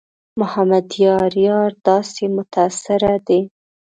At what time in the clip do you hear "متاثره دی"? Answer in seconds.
2.35-3.41